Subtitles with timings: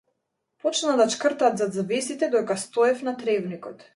[0.63, 3.89] Почнаа да ѕиркаат зад завесите додека стоев на тревникот.